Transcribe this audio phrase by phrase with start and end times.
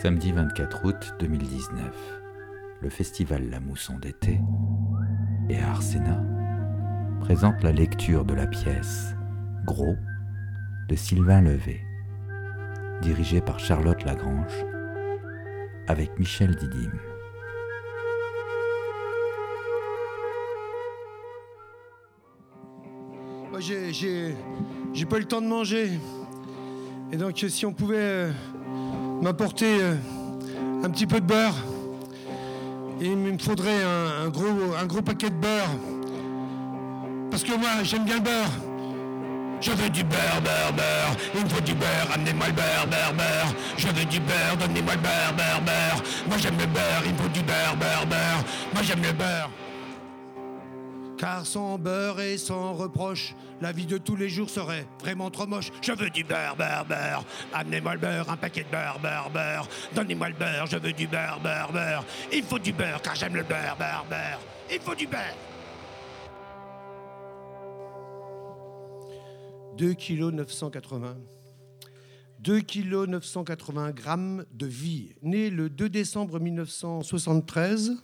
[0.00, 2.20] Samedi 24 août 2019,
[2.82, 4.38] le festival La Mousson d'été
[5.48, 6.22] et Arsena
[7.20, 9.16] présente la lecture de la pièce
[9.64, 9.96] Gros
[10.88, 11.80] de Sylvain Levé,
[13.02, 14.64] dirigée par Charlotte Lagrange,
[15.88, 16.54] avec Michel
[23.58, 23.92] j'ai,
[24.92, 25.90] j'ai pas eu le temps de manger.
[27.10, 28.32] Et donc, si on pouvait euh,
[29.22, 29.94] m'apporter euh,
[30.84, 31.54] un petit peu de beurre,
[33.00, 35.70] il me faudrait un, un gros, un gros paquet de beurre.
[37.30, 38.50] Parce que moi, j'aime bien le beurre.
[39.60, 41.16] Je veux du beurre, beurre, beurre.
[41.34, 43.54] Il me faut du beurre, amenez-moi le beurre, beurre, beurre.
[43.76, 46.02] Je veux du beurre, donnez-moi le beurre, beurre, beurre.
[46.28, 48.44] Moi j'aime le beurre, il me faut du beurre, beurre, beurre.
[48.72, 49.50] Moi j'aime le beurre.
[51.18, 55.48] Car sans beurre et sans reproche, la vie de tous les jours serait vraiment trop
[55.48, 55.72] moche.
[55.82, 57.24] Je veux du beurre, beurre, beurre.
[57.52, 59.68] Amenez-moi le beurre, un paquet de beurre, beurre, beurre.
[59.96, 62.04] Donnez-moi le beurre, je veux du beurre, beurre, beurre.
[62.32, 64.38] Il faut du beurre, car j'aime le beurre, beurre, beurre.
[64.70, 65.36] Il faut du beurre.
[69.76, 71.16] 2 kg 980.
[72.40, 75.14] 2 kg 980 grammes de vie.
[75.22, 77.96] Né le 2 décembre 1973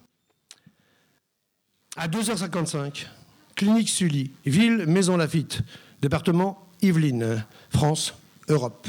[1.97, 3.07] à 2h55.
[3.55, 5.63] Clinique Sully, ville Maison Lafitte,
[6.03, 8.15] département Yvelines, France,
[8.49, 8.89] Europe.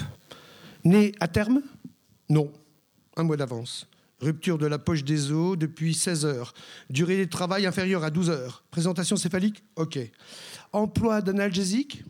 [0.84, 1.62] Né à terme?
[2.30, 2.52] Non,
[3.16, 3.88] un mois d'avance.
[4.22, 6.54] Rupture de la poche des os depuis 16 heures.
[6.90, 8.64] Durée de travail inférieure à 12 heures.
[8.72, 9.64] Présentation céphalique?
[9.76, 10.00] Ok.
[10.74, 12.04] Emploi d'analgésique?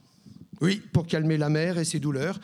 [0.61, 2.39] Oui, pour calmer la mère et ses douleurs.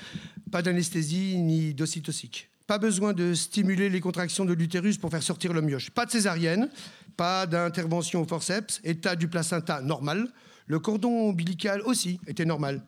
[0.51, 2.50] Pas d'anesthésie ni d'ocytocique.
[2.67, 5.89] Pas besoin de stimuler les contractions de l'utérus pour faire sortir le mioche.
[5.89, 6.69] Pas de césarienne,
[7.17, 10.31] pas d'intervention au forceps, état du placenta normal.
[10.67, 12.85] Le cordon ombilical aussi était normal.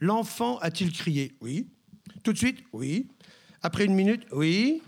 [0.00, 1.36] L'enfant a-t-il crié?
[1.40, 1.68] Oui.
[2.22, 2.64] Tout de suite?
[2.72, 3.08] Oui.
[3.62, 4.22] Après une minute?
[4.32, 4.80] Oui.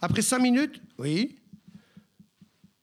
[0.00, 0.80] Après cinq minutes?
[0.98, 1.36] Oui.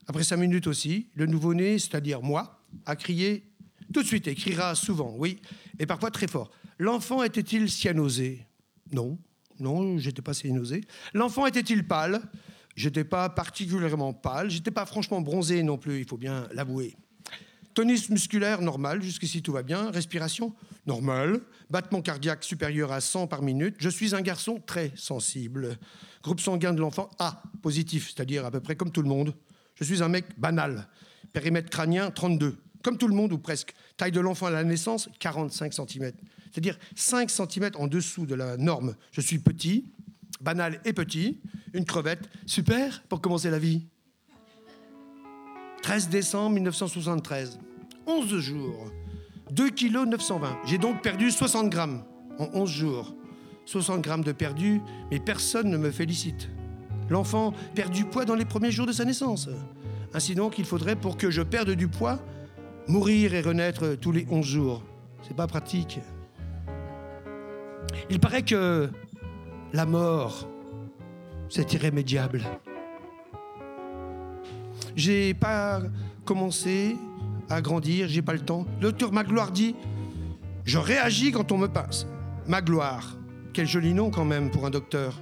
[0.07, 3.43] Après cinq minutes aussi, le nouveau-né, c'est-à-dire moi, a crié
[3.93, 5.39] tout de suite et criera souvent, oui,
[5.79, 6.51] et parfois très fort.
[6.77, 8.45] L'enfant était-il cyanosé?
[8.91, 9.17] Non.
[9.59, 10.81] Non, j'étais pas cyanosé.
[11.13, 12.21] L'enfant était-il pâle?
[12.75, 16.95] J'étais pas particulièrement pâle, j'étais pas franchement bronzé non plus, il faut bien l'avouer.
[17.77, 19.91] Tonus musculaire normal, jusqu'ici tout va bien.
[19.91, 20.55] Respiration
[20.87, 21.41] normal.
[21.69, 23.75] Battement cardiaque supérieur à 100 par minute.
[23.77, 25.77] Je suis un garçon très sensible.
[26.23, 29.35] Groupe sanguin de l'enfant A, positif, c'est-à-dire à peu près comme tout le monde.
[29.75, 30.87] Je suis un mec banal.
[31.33, 33.75] Périmètre crânien 32, comme tout le monde ou presque.
[33.95, 36.13] Taille de l'enfant à la naissance 45 cm.
[36.51, 38.95] C'est-à-dire 5 cm en dessous de la norme.
[39.11, 39.91] Je suis petit,
[40.41, 41.39] banal et petit.
[41.73, 43.85] Une crevette, super pour commencer la vie.
[45.83, 47.59] 13 décembre 1973.
[48.05, 48.91] 11 jours.
[49.51, 50.57] 2 kg 920.
[50.65, 52.03] J'ai donc perdu 60 grammes
[52.39, 53.15] en 11 jours.
[53.65, 54.81] 60 grammes de perdu,
[55.11, 56.49] mais personne ne me félicite.
[57.09, 59.49] L'enfant perd du poids dans les premiers jours de sa naissance.
[60.13, 62.19] Ainsi donc, il faudrait, pour que je perde du poids,
[62.87, 64.83] mourir et renaître tous les 11 jours.
[65.27, 65.99] C'est pas pratique.
[68.09, 68.89] Il paraît que
[69.73, 70.47] la mort,
[71.49, 72.41] c'est irrémédiable.
[74.95, 75.81] J'ai pas
[76.25, 76.97] commencé
[77.49, 78.65] à grandir, j'ai pas le temps.
[78.81, 79.75] Le docteur Magloire dit
[80.65, 82.07] Je réagis quand on me passe.
[82.47, 83.17] Magloire,
[83.53, 85.19] quel joli nom quand même pour un docteur.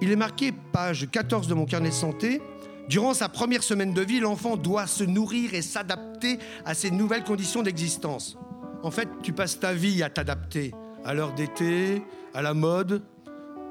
[0.00, 2.40] Il est marqué, page 14 de mon carnet de santé,
[2.88, 7.22] Durant sa première semaine de vie, l'enfant doit se nourrir et s'adapter à ces nouvelles
[7.22, 8.36] conditions d'existence.
[8.82, 12.02] En fait, tu passes ta vie à t'adapter à l'heure d'été,
[12.34, 13.02] à la mode,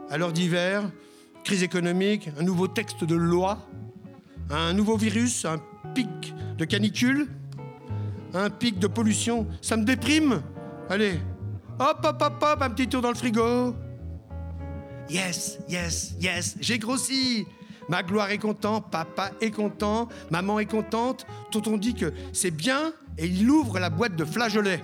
[0.09, 0.83] à l'heure d'hiver,
[1.43, 3.57] crise économique, un nouveau texte de loi,
[4.49, 5.61] un nouveau virus, un
[5.93, 7.27] pic de canicule,
[8.33, 9.47] un pic de pollution.
[9.61, 10.41] Ça me déprime.
[10.89, 11.19] Allez,
[11.79, 13.75] hop, hop, hop, hop, un petit tour dans le frigo.
[15.09, 17.45] Yes, yes, yes, j'ai grossi.
[17.89, 21.25] Ma gloire est content, papa est content, maman est contente.
[21.51, 24.81] Tonton dit que c'est bien et il ouvre la boîte de flageolets.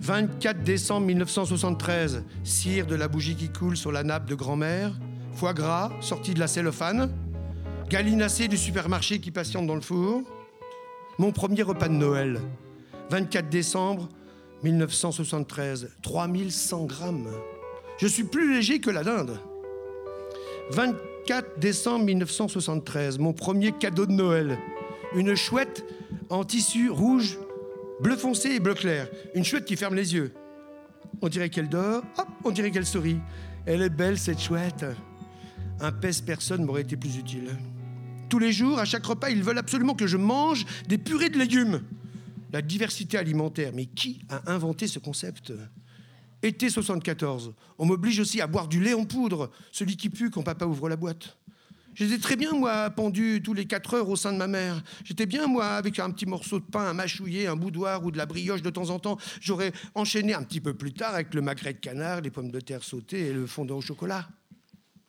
[0.00, 4.92] 24 décembre 1973, cire de la bougie qui coule sur la nappe de grand-mère,
[5.32, 7.12] foie gras sorti de la cellophane,
[7.88, 10.22] gallinacé du supermarché qui patiente dans le four.
[11.18, 12.40] Mon premier repas de Noël,
[13.10, 14.08] 24 décembre
[14.62, 17.28] 1973, 3100 grammes.
[17.98, 19.40] Je suis plus léger que la dinde.
[20.70, 24.58] 24 décembre 1973, mon premier cadeau de Noël.
[25.14, 25.84] Une chouette
[26.30, 27.38] en tissu rouge,
[28.00, 29.08] bleu foncé et bleu clair.
[29.34, 30.32] Une chouette qui ferme les yeux.
[31.20, 33.18] On dirait qu'elle dort, hop, on dirait qu'elle sourit.
[33.66, 34.84] Elle est belle, cette chouette.
[35.80, 37.56] Un pèse-personne m'aurait été plus utile.
[38.28, 41.38] Tous les jours, à chaque repas, ils veulent absolument que je mange des purées de
[41.38, 41.82] légumes.
[42.52, 45.52] La diversité alimentaire, mais qui a inventé ce concept?
[46.42, 47.54] Été 74.
[47.78, 50.88] On m'oblige aussi à boire du lait en poudre, celui qui pue quand papa ouvre
[50.88, 51.36] la boîte.
[51.98, 54.84] J'étais très bien, moi, pendu tous les 4 heures au sein de ma mère.
[55.02, 58.16] J'étais bien, moi, avec un petit morceau de pain, un mâchouiller, un boudoir ou de
[58.16, 59.18] la brioche de temps en temps.
[59.40, 62.60] J'aurais enchaîné un petit peu plus tard avec le magret de canard, les pommes de
[62.60, 64.28] terre sautées et le fondant au chocolat.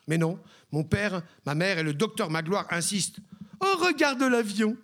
[0.08, 0.40] Mais non,
[0.72, 3.20] mon père, ma mère et le docteur Magloire insistent.
[3.60, 4.76] Oh, regarde l'avion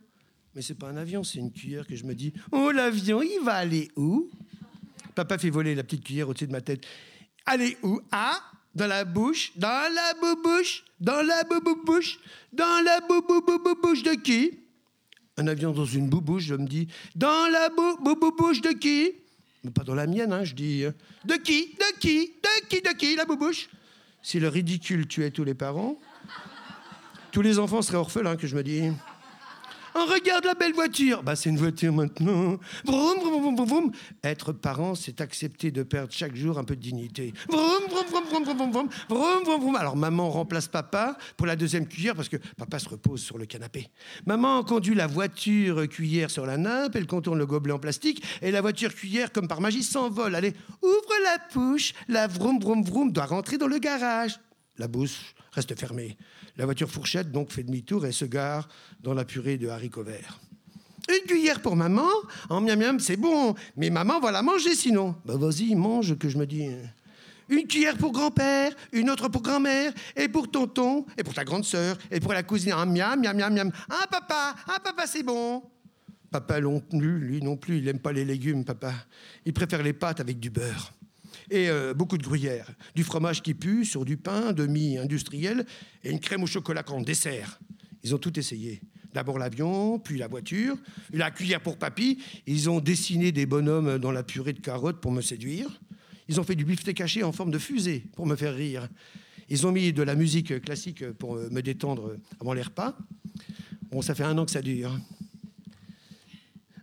[0.53, 2.33] Mais c'est pas un avion, c'est une cuillère que je me dis.
[2.51, 4.29] Oh, l'avion, il va aller où?
[5.15, 6.85] Papa fait voler la petite cuillère au-dessus de ma tête.
[7.47, 7.99] Allez où?
[8.11, 8.39] Ah
[8.75, 12.19] Dans la bouche Dans la bouche Dans la bouche
[12.51, 14.59] Dans la bouche de qui?
[15.37, 16.87] Un avion dans une boubouche, je me dis.
[17.13, 19.11] Dans la bouche de qui?
[19.63, 20.85] Mais pas dans la mienne, hein, je dis.
[21.25, 21.75] De qui?
[21.75, 22.33] De qui?
[22.41, 22.81] De qui?
[22.81, 23.69] De qui la boubouche?
[24.21, 25.99] Si le ridicule tuait tous les parents,
[27.31, 28.91] tous les enfants seraient orphelins, que je me dis.
[29.97, 31.23] On regarde la belle voiture.
[31.23, 32.59] Bah, c'est une voiture maintenant.
[32.83, 33.91] Vroom, vroom, vroom, vroom.
[34.25, 37.33] Être parent, c'est accepter de perdre chaque jour un peu de dignité.
[37.47, 39.75] Vroom, vroom, vroom, vroom, vroom, vroom, vroom, vroom, vroom.
[39.77, 43.45] Alors, maman remplace papa pour la deuxième cuillère parce que papa se repose sur le
[43.45, 43.87] canapé.
[44.25, 48.51] Maman conduit la voiture cuillère sur la nappe, elle contourne le gobelet en plastique et
[48.51, 50.35] la voiture cuillère, comme par magie, s'envole.
[50.35, 51.93] Allez, ouvre la bouche.
[52.09, 54.41] La vroom, vroom, vroom doit rentrer dans le garage.
[54.77, 56.17] La bouche reste fermée.
[56.57, 58.67] La voiture fourchette donc fait demi-tour et se gare
[59.01, 60.39] dans la purée de haricots verts.
[61.09, 62.07] Une cuillère pour maman
[62.49, 63.53] En miam miam, c'est bon.
[63.75, 65.15] Mais maman va la manger sinon.
[65.25, 66.67] Bah vas-y, mange que je me dis.
[67.49, 71.63] Une cuillère pour grand-père, une autre pour grand-mère, et pour tonton, et pour ta grande
[71.63, 72.71] sœur, et pour la cousine.
[72.71, 73.71] Un miam, miam, miam, miam.
[73.89, 75.61] Un papa, un papa, c'est bon.
[76.31, 78.93] Papa non lui non plus, il n'aime pas les légumes, papa.
[79.45, 80.91] Il préfère les pâtes avec du beurre
[81.49, 82.71] et euh, beaucoup de gruyère.
[82.95, 85.65] Du fromage qui pue sur du pain demi-industriel
[86.03, 87.59] et une crème au chocolat en dessert.
[88.03, 88.81] Ils ont tout essayé.
[89.13, 90.77] D'abord l'avion, puis la voiture,
[91.13, 92.19] la cuillère pour papy.
[92.47, 95.81] Ils ont dessiné des bonhommes dans la purée de carottes pour me séduire.
[96.27, 98.89] Ils ont fait du beefsteak caché en forme de fusée pour me faire rire.
[99.47, 102.97] Ils ont mis de la musique classique pour me détendre avant les repas.
[103.89, 104.99] Bon, ça fait un an que ça dure.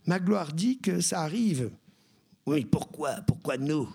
[0.07, 1.71] Magloire dit que ça arrive.
[2.47, 3.89] Oui, pourquoi Pourquoi nous?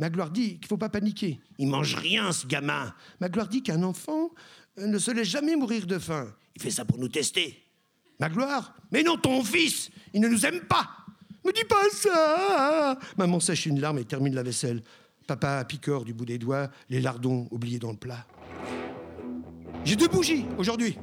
[0.00, 1.38] Magloire dit qu'il ne faut pas paniquer.
[1.58, 2.94] Il mange rien, ce gamin.
[3.20, 4.30] Magloire dit qu'un enfant
[4.78, 6.34] euh, ne se laisse jamais mourir de faim.
[6.56, 7.62] Il fait ça pour nous tester.
[8.18, 10.88] Magloire Mais non, ton fils, il ne nous aime pas.
[11.44, 14.82] Me dis pas ça Maman sèche une larme et termine la vaisselle.
[15.26, 18.26] Papa picore du bout des doigts les lardons oubliés dans le plat.
[19.84, 20.96] J'ai deux bougies aujourd'hui.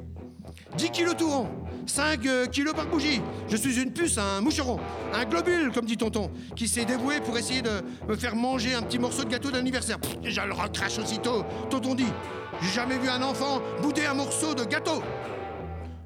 [0.76, 1.48] 10 kilos tout rond,
[1.86, 3.20] 5 euh, kilos par bougie.
[3.48, 4.78] Je suis une puce, un moucheron,
[5.14, 8.82] un globule, comme dit tonton, qui s'est dévoué pour essayer de me faire manger un
[8.82, 9.98] petit morceau de gâteau d'anniversaire.
[10.22, 11.44] Je le recrache aussitôt.
[11.70, 12.12] Tonton dit
[12.60, 15.02] J'ai jamais vu un enfant bouder un morceau de gâteau.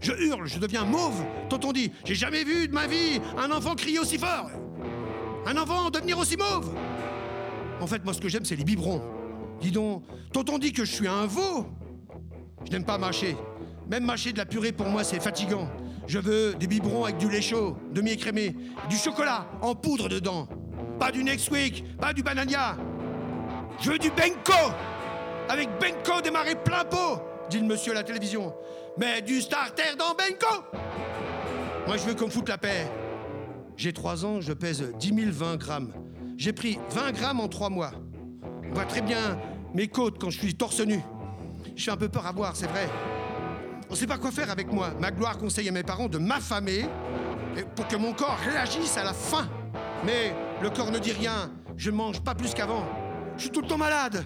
[0.01, 1.25] Je hurle, je deviens mauve.
[1.49, 4.51] Tonton dit J'ai jamais vu de ma vie un enfant crier aussi fort.
[5.47, 6.73] Un enfant devenir aussi mauve.
[7.81, 9.03] En fait, moi, ce que j'aime, c'est les biberons.
[9.61, 11.67] Dis donc, tonton dit que je suis un veau.
[12.65, 13.37] Je n'aime pas mâcher.
[13.91, 15.69] Même mâcher de la purée pour moi, c'est fatigant.
[16.07, 18.57] Je veux des biberons avec du lait chaud, demi-écrémé,
[18.89, 20.49] du chocolat en poudre dedans.
[20.99, 22.77] Pas du Nesquik, pas du Banania.
[23.81, 24.53] Je veux du Benko
[25.49, 27.21] Avec Benko démarré plein pot,
[27.51, 28.55] dit le monsieur à la télévision.
[28.99, 30.65] Mais du starter dans Benko
[31.87, 32.89] Moi, je veux qu'on me foute la paix.
[33.77, 35.93] J'ai 3 ans, je pèse 10 020 grammes.
[36.37, 37.93] J'ai pris 20 grammes en 3 mois.
[38.71, 39.39] On voit très bien
[39.75, 41.01] mes côtes quand je suis torse nu.
[41.75, 42.89] Je suis un peu peur à voir, c'est vrai.
[43.93, 44.95] On ne sait pas quoi faire avec moi.
[44.99, 46.87] Ma gloire conseille à mes parents de m'affamer
[47.77, 49.47] pour que mon corps réagisse à la faim.
[50.07, 51.53] Mais le corps ne dit rien.
[51.77, 52.87] Je mange pas plus qu'avant.
[53.37, 54.25] Je suis tout le temps malade.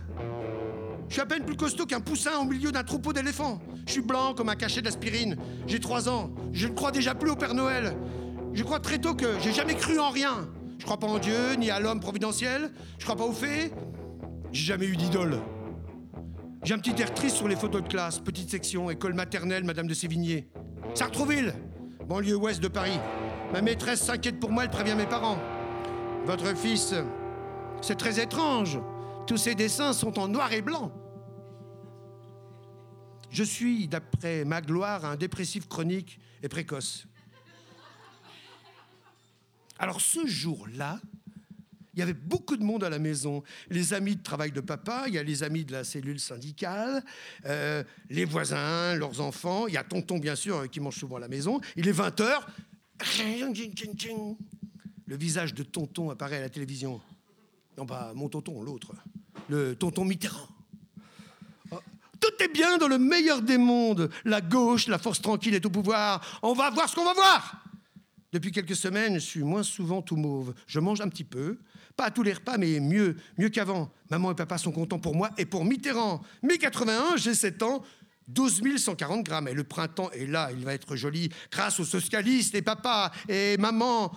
[1.09, 3.59] Je suis à peine plus costaud qu'un poussin au milieu d'un troupeau d'éléphants.
[3.89, 5.37] Je suis blanc comme un cachet d'aspirine.
[5.67, 6.31] J'ai trois ans.
[6.53, 7.97] Je ne crois déjà plus au Père Noël.
[8.55, 10.49] Je crois très tôt que j'ai jamais cru en rien.
[10.79, 12.71] Je crois pas en Dieu, ni à l'homme providentiel.
[13.01, 13.73] Je crois pas aux fées.
[14.53, 15.41] J'ai jamais eu d'idole.
[16.67, 19.87] J'ai un petit air triste sur les photos de classe, petite section, école maternelle, Madame
[19.87, 20.49] de Sévigné.
[20.97, 21.55] Sartrouville,
[22.09, 22.99] banlieue ouest de Paris.
[23.53, 25.39] Ma maîtresse s'inquiète pour moi, elle prévient mes parents.
[26.25, 26.93] Votre fils,
[27.81, 28.81] c'est très étrange.
[29.29, 30.91] Tous ses dessins sont en noir et blanc.
[33.31, 37.07] Je suis, d'après ma gloire, un dépressif chronique et précoce.
[39.79, 40.99] Alors ce jour-là,
[41.97, 43.43] il y avait beaucoup de monde à la maison.
[43.71, 47.03] Les amis de travail de papa, il y a les amis de la cellule syndicale,
[47.47, 49.67] euh, les voisins, leurs enfants.
[49.67, 51.59] Il y a tonton, bien sûr, qui mange souvent à la maison.
[51.75, 52.29] Il est 20h.
[55.07, 57.01] Le visage de tonton apparaît à la télévision.
[57.79, 58.93] Non, pas mon tonton, l'autre.
[59.49, 60.49] Le tonton Mitterrand.
[61.71, 61.79] Oh,
[62.21, 64.11] tout est bien dans le meilleur des mondes.
[64.27, 66.41] La gauche, la force tranquille est au pouvoir.
[66.43, 67.63] On va voir ce qu'on va voir.
[68.33, 70.53] Depuis quelques semaines, je suis moins souvent tout mauve.
[70.67, 71.59] Je mange un petit peu,
[71.97, 73.91] pas tous les repas, mais mieux, mieux qu'avant.
[74.11, 76.23] Maman et papa sont contents pour moi et pour Mitterrand.
[76.43, 77.83] Mais 81, j'ai 7 ans,
[78.29, 79.49] 12 140 grammes.
[79.49, 83.57] Et le printemps est là, il va être joli, grâce aux socialistes et papa et
[83.57, 84.13] maman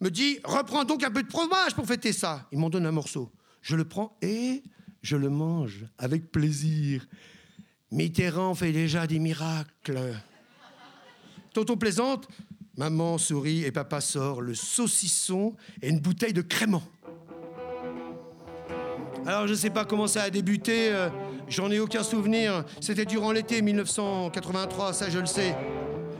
[0.00, 2.46] me dit Reprends donc un peu de fromage pour fêter ça.
[2.52, 3.30] Ils m'en donnent un morceau.
[3.62, 4.62] Je le prends et
[5.02, 7.06] je le mange avec plaisir.
[7.90, 10.14] Mitterrand fait déjà des miracles.
[11.52, 12.28] Tonton plaisante,
[12.80, 16.82] maman sourit et papa sort le saucisson et une bouteille de crément.
[19.26, 21.10] Alors je ne sais pas comment ça a débuté, euh,
[21.46, 22.64] j'en ai aucun souvenir.
[22.80, 25.54] C'était durant l'été 1983, ça je le sais.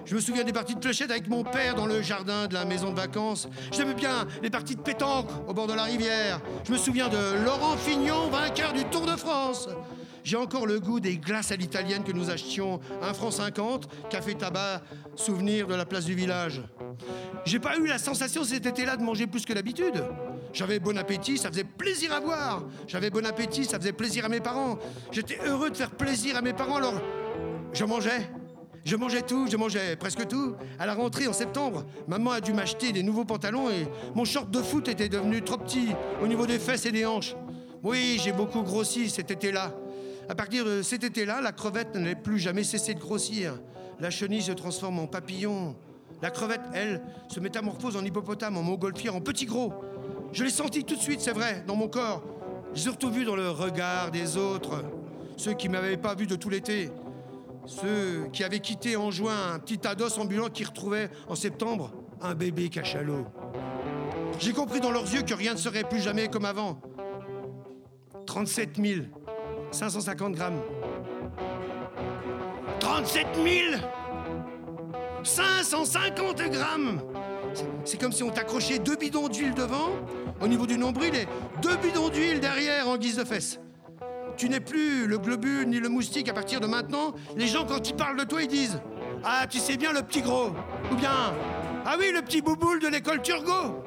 [0.04, 2.66] Je me souviens des parties de clochette avec mon père dans le jardin de la
[2.66, 3.48] maison de vacances.
[3.72, 6.42] J'aimais bien les parties de pétanque au bord de la rivière.
[6.64, 9.66] Je me souviens de Laurent Fignon, vainqueur du Tour de France.
[10.24, 14.34] J'ai encore le goût des glaces à l'italienne que nous achetions 1 franc 50, café
[14.34, 14.82] tabac,
[15.16, 16.62] souvenir de la place du village.
[17.44, 20.04] J'ai pas eu la sensation cet été-là de manger plus que d'habitude.
[20.52, 22.64] J'avais bon appétit, ça faisait plaisir à voir.
[22.86, 24.78] J'avais bon appétit, ça faisait plaisir à mes parents.
[25.12, 27.00] J'étais heureux de faire plaisir à mes parents, alors
[27.72, 28.30] je mangeais.
[28.84, 30.54] Je mangeais tout, je mangeais presque tout.
[30.78, 34.50] À la rentrée en septembre, maman a dû m'acheter des nouveaux pantalons et mon short
[34.50, 35.88] de foot était devenu trop petit
[36.22, 37.36] au niveau des fesses et des hanches.
[37.82, 39.74] Oui, j'ai beaucoup grossi cet été-là.
[40.30, 43.60] À partir de cet été-là, la crevette n'a plus jamais cessé de grossir.
[43.98, 45.74] La chenille se transforme en papillon.
[46.22, 49.74] La crevette, elle, se métamorphose en hippopotame, en montgolfière, en petit gros.
[50.30, 52.22] Je l'ai senti tout de suite, c'est vrai, dans mon corps.
[52.74, 54.84] J'ai surtout vu dans le regard des autres,
[55.36, 56.92] ceux qui ne m'avaient pas vu de tout l'été.
[57.66, 62.36] Ceux qui avaient quitté en juin un petit ados ambulant qui retrouvait en septembre un
[62.36, 63.26] bébé cachalot.
[64.38, 66.80] J'ai compris dans leurs yeux que rien ne serait plus jamais comme avant.
[68.26, 68.78] 37
[69.70, 70.60] 550 grammes.
[72.80, 73.26] 37
[75.22, 77.02] 550 grammes
[77.84, 79.90] C'est comme si on t'accrochait deux bidons d'huile devant,
[80.40, 81.26] au niveau du nombril, et
[81.62, 83.60] deux bidons d'huile derrière en guise de fesses.
[84.36, 87.12] Tu n'es plus le globule ni le moustique à partir de maintenant.
[87.36, 88.80] Les gens, quand ils parlent de toi, ils disent
[89.22, 90.50] Ah, tu sais bien le petit gros.
[90.90, 91.34] Ou bien
[91.84, 93.84] Ah oui, le petit bouboule de l'école Turgot.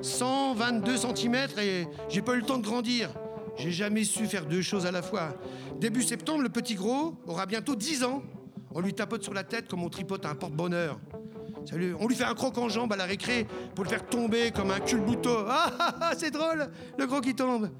[0.00, 3.10] 122 cm et j'ai pas eu le temps de grandir.
[3.56, 5.34] J'ai jamais su faire deux choses à la fois.
[5.80, 8.22] Début septembre, le petit gros aura bientôt 10 ans.
[8.74, 10.98] On lui tapote sur la tête comme on tripote un porte-bonheur.
[11.98, 14.70] On lui fait un croc en jambe à la récré pour le faire tomber comme
[14.70, 15.30] un culbuto.
[15.48, 17.70] Ah, ah, ah c'est drôle, le gros qui tombe.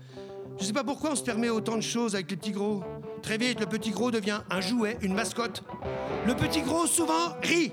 [0.58, 2.82] Je sais pas pourquoi on se permet autant de choses avec les petits gros.
[3.22, 5.62] Très vite, le petit gros devient un jouet, une mascotte.
[6.26, 7.72] Le petit gros, souvent, rit.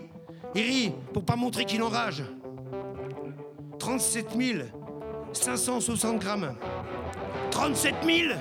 [0.55, 2.23] Il rit pour pas montrer qu'il enrage.
[3.79, 4.27] 37
[5.31, 6.55] 560 grammes.
[7.53, 8.35] 37 000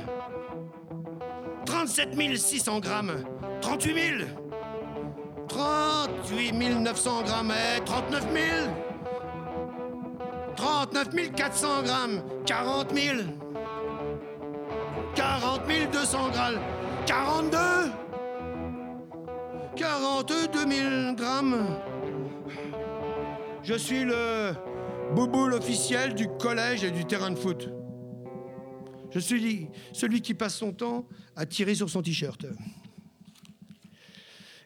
[1.66, 3.24] 37 600 grammes.
[3.60, 4.30] 38 000
[5.48, 7.52] 38 900 grammes.
[7.52, 8.42] Et 39 000
[10.56, 12.22] 39 400 grammes.
[12.46, 13.18] 40 000
[15.14, 16.60] 40 200 grammes.
[17.04, 17.58] 42
[19.76, 21.66] 42 000 grammes.
[23.62, 24.54] Je suis le
[25.14, 27.68] bouboule officiel du collège et du terrain de foot.
[29.12, 32.46] Je suis celui qui passe son temps à tirer sur son t-shirt.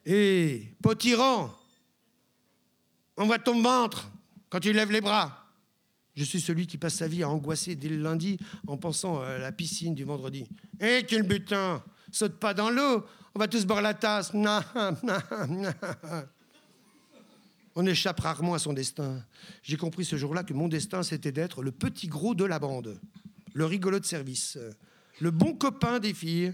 [0.04, 1.52] Et potirant,
[3.16, 4.10] on voit ton ventre
[4.48, 5.46] quand tu lèves les bras.
[6.14, 9.36] Je suis celui qui passe sa vie à angoisser dès le lundi en pensant à
[9.38, 10.48] la piscine du vendredi.
[10.80, 14.32] Eh, quel butin Saute pas dans l'eau, on va tous boire la tasse.
[17.78, 19.22] On échappe rarement à son destin.
[19.62, 22.98] J'ai compris ce jour-là que mon destin, c'était d'être le petit gros de la bande,
[23.56, 24.58] le rigolo de service,
[25.20, 26.52] le bon copain des filles,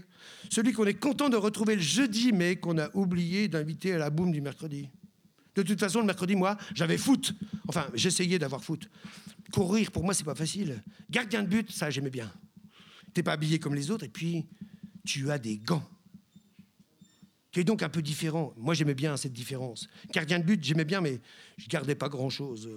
[0.49, 4.09] celui qu'on est content de retrouver le jeudi, mais qu'on a oublié d'inviter à la
[4.09, 4.87] boum du mercredi.
[5.55, 7.33] De toute façon, le mercredi, moi, j'avais foot.
[7.67, 8.89] Enfin, j'essayais d'avoir foot.
[9.51, 10.81] Courir, pour moi, c'est pas facile.
[11.09, 12.31] Gardien de but, ça, j'aimais bien.
[13.13, 14.45] T'es pas habillé comme les autres, et puis,
[15.05, 15.87] tu as des gants.
[17.51, 18.53] Tu es donc un peu différent.
[18.55, 19.89] Moi, j'aimais bien cette différence.
[20.13, 21.19] Gardien de but, j'aimais bien, mais
[21.57, 22.69] je gardais pas grand-chose.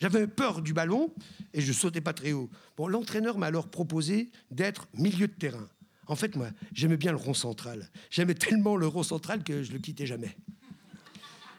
[0.00, 1.12] J'avais peur du ballon
[1.52, 2.48] et je sautais pas très haut.
[2.76, 5.68] Bon, l'entraîneur m'a alors proposé d'être milieu de terrain.
[6.06, 7.88] En fait, moi, j'aimais bien le rond central.
[8.10, 10.36] J'aimais tellement le rond central que je le quittais jamais.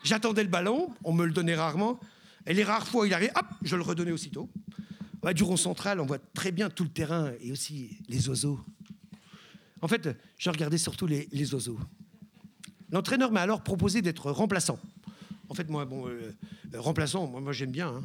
[0.03, 1.99] J'attendais le ballon, on me le donnait rarement,
[2.47, 4.49] et les rares fois où il arrivait, hop, je le redonnais aussitôt.
[5.35, 8.59] du rond central, on voit très bien tout le terrain et aussi les oiseaux.
[9.81, 11.79] En fait, je regardais surtout les, oiseaux.
[12.91, 14.79] L'entraîneur m'a alors proposé d'être remplaçant.
[15.51, 16.33] En fait, moi, bon, euh,
[16.75, 17.89] remplaçant, moi, j'aime bien.
[17.89, 18.03] Hein.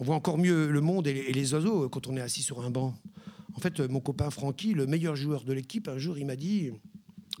[0.00, 2.70] On voit encore mieux le monde et les, oiseaux quand on est assis sur un
[2.70, 2.96] banc.
[3.54, 6.72] En fait, mon copain Francky, le meilleur joueur de l'équipe, un jour, il m'a dit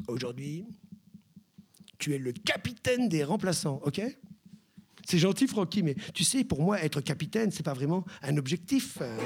[0.06, 0.66] Aujourd'hui,
[1.98, 4.00] tu es le capitaine des remplaçants, ok?
[5.04, 8.98] C'est gentil, Francky, mais tu sais, pour moi, être capitaine, c'est pas vraiment un objectif.
[9.00, 9.18] Euh.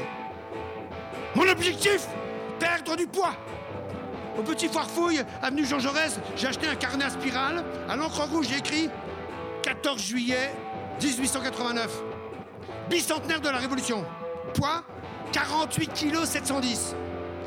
[1.37, 2.09] Mon objectif
[2.59, 3.37] Perdre du poids
[4.39, 7.63] Au petit foire-fouille, avenue Jean Jaurès, j'ai acheté un carnet à spirale.
[7.91, 8.89] À l'encre rouge, j'ai écrit
[9.65, 10.51] 14 juillet
[11.01, 12.03] 1889.
[12.91, 14.05] Bicentenaire de la Révolution.
[14.53, 14.85] Poids
[15.33, 16.95] 48 kg 710.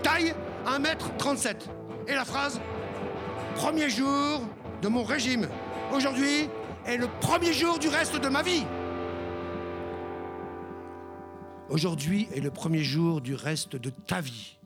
[0.02, 0.34] Taille
[0.66, 1.58] 1m37.
[2.08, 2.60] Et la phrase
[3.54, 4.42] Premier jour
[4.82, 5.48] de mon régime.
[5.94, 6.50] Aujourd'hui
[6.88, 8.64] est le premier jour du reste de ma vie.
[11.70, 14.58] Aujourd'hui est le premier jour du reste de ta vie.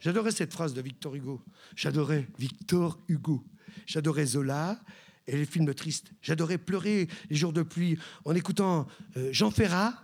[0.00, 1.42] J'adorais cette phrase de Victor Hugo.
[1.74, 3.44] J'adorais Victor Hugo.
[3.84, 4.78] J'adorais Zola
[5.26, 6.12] et les films tristes.
[6.22, 9.94] J'adorais pleurer les jours de pluie en écoutant euh, Jean Ferrat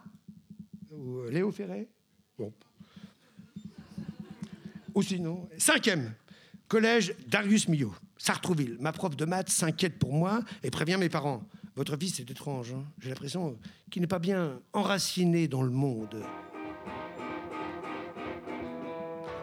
[0.90, 1.88] ou euh, Léo Ferré.
[2.38, 2.52] Bon.
[4.94, 6.12] Ou sinon, cinquième,
[6.68, 8.76] collège Darius Millot, Sartrouville.
[8.80, 11.42] Ma prof de maths s'inquiète pour moi et prévient mes parents.
[11.74, 12.72] Votre fils est étrange.
[12.72, 12.84] Hein.
[12.98, 13.58] J'ai l'impression
[13.90, 16.22] qu'il n'est pas bien enraciné dans le monde.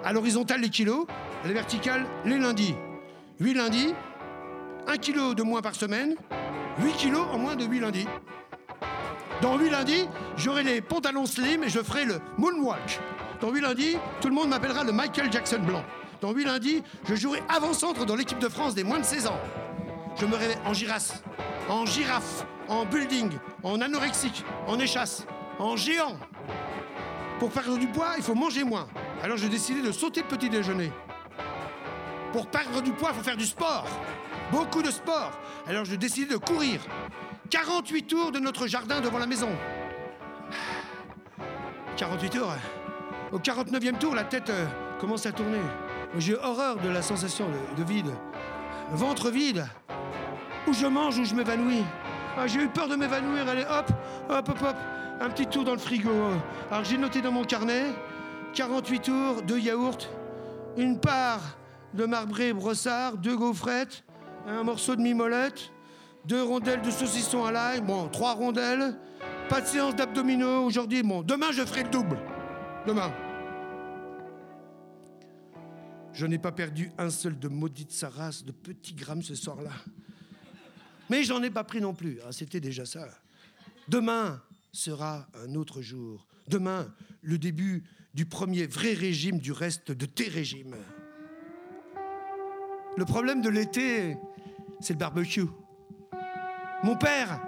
[0.03, 1.07] À l'horizontale, les kilos.
[1.43, 2.75] À la verticale, les lundis.
[3.39, 3.93] Huit lundis,
[4.89, 6.15] un kilo de moins par semaine.
[6.79, 8.07] Huit kilos en moins de huit lundis.
[9.41, 12.99] Dans huit lundis, j'aurai les pantalons slim et je ferai le moonwalk.
[13.39, 15.83] Dans huit lundis, tout le monde m'appellera le Michael Jackson blanc.
[16.21, 19.39] Dans huit lundis, je jouerai avant-centre dans l'équipe de France des moins de 16 ans.
[20.19, 21.21] Je me réveille en girasse,
[21.69, 23.31] en girafe, en building,
[23.63, 25.25] en anorexique, en échasse,
[25.59, 26.17] en géant.
[27.37, 28.87] Pour perdre du poids, il faut manger moins.
[29.23, 30.91] Alors j'ai décidé de sauter le petit déjeuner.
[32.33, 33.87] Pour perdre du poids, il faut faire du sport.
[34.51, 35.31] Beaucoup de sport.
[35.67, 36.81] Alors j'ai décidé de courir.
[37.49, 39.49] 48 tours de notre jardin devant la maison.
[41.97, 42.53] 48 tours.
[43.31, 44.65] Au 49e tour, la tête euh,
[44.99, 45.61] commence à tourner.
[46.17, 47.45] J'ai horreur de la sensation
[47.77, 48.11] de, vide.
[48.91, 49.67] Ventre vide.
[50.67, 51.83] Où je mange, où je m'évanouis.
[52.37, 53.47] Ah, j'ai eu peur de m'évanouir.
[53.47, 53.91] Allez, hop,
[54.29, 54.75] hop, hop, hop.
[55.21, 56.09] Un petit tour dans le frigo.
[56.71, 57.87] Alors j'ai noté dans mon carnet
[58.53, 60.09] 48 tours, deux yaourts,
[60.77, 61.41] une part
[61.93, 64.03] de marbré brossard, deux gaufrettes,
[64.49, 65.71] un morceau de mimolette,
[66.25, 68.97] deux rondelles de saucisson à l'ail, bon, trois rondelles,
[69.47, 72.19] pas de séance d'abdominaux aujourd'hui, bon, demain je ferai le double.
[72.87, 73.13] Demain.
[76.13, 79.71] Je n'ai pas perdu un seul de maudite sa race de petits grammes ce soir-là.
[81.09, 83.07] Mais j'en ai pas pris non plus, ah, c'était déjà ça.
[83.87, 86.27] Demain sera un autre jour.
[86.47, 87.83] Demain, le début
[88.13, 90.75] du premier vrai régime du reste de tes régimes.
[92.97, 94.17] Le problème de l'été,
[94.79, 95.45] c'est le barbecue.
[96.83, 97.41] Mon père,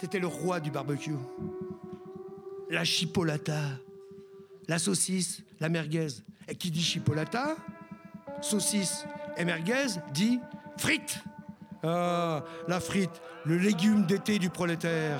[0.00, 1.16] c'était le roi du barbecue.
[2.70, 3.60] La chipolata,
[4.68, 6.08] la saucisse, la merguez.
[6.48, 7.56] Et qui dit chipolata,
[8.40, 9.04] saucisse
[9.36, 10.40] et merguez dit
[10.76, 11.18] frites.
[11.84, 15.18] Ah, la frite, le légume d'été du prolétaire.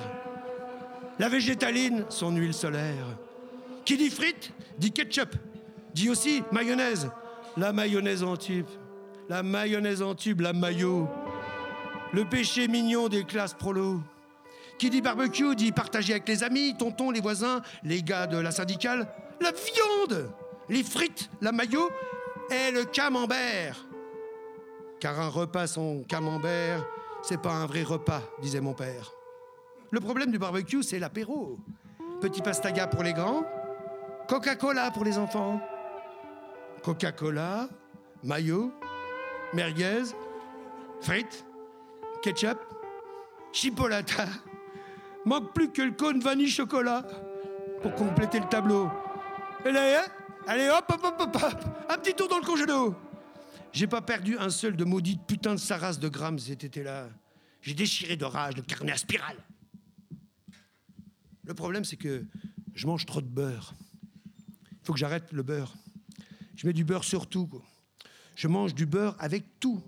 [1.19, 3.05] La végétaline, son huile solaire.
[3.85, 5.35] Qui dit frites dit ketchup,
[5.93, 7.09] dit aussi mayonnaise.
[7.57, 8.65] La mayonnaise en tube,
[9.29, 11.07] la mayonnaise en tube, la maillot.
[12.13, 13.99] Le péché mignon des classes prolo.
[14.77, 18.51] Qui dit barbecue dit partager avec les amis, tontons, les voisins, les gars de la
[18.51, 19.07] syndicale.
[19.41, 20.31] La viande,
[20.69, 21.89] les frites, la maillot
[22.51, 23.87] et le camembert.
[24.99, 26.85] Car un repas sans camembert,
[27.23, 29.11] c'est pas un vrai repas, disait mon père.
[29.89, 31.57] Le problème du barbecue, c'est l'apéro.
[32.21, 33.43] Petit pastaga pour les grands,
[34.27, 35.59] Coca-Cola pour les enfants.
[36.83, 37.69] Coca-Cola,
[38.23, 38.71] maillot,
[39.53, 40.03] merguez,
[41.01, 41.45] frites,
[42.23, 42.57] ketchup,
[43.51, 44.27] chipolata.
[45.25, 47.05] Manque plus que le cône vanille chocolat
[47.81, 48.89] pour compléter le tableau.
[49.65, 50.05] Et là, hein
[50.47, 52.95] allez hop, hop, hop, hop, hop, un petit tour dans le congélo.
[53.73, 57.09] J'ai pas perdu un seul de maudite putain de sa race de grammes cet été-là.
[57.61, 59.37] J'ai déchiré de rage le carnet à spirale.
[61.45, 62.25] Le problème, c'est que
[62.73, 63.73] je mange trop de beurre.
[64.71, 65.73] Il faut que j'arrête le beurre.
[66.55, 67.49] Je mets du beurre sur tout.
[68.35, 69.83] Je mange du beurre avec tout.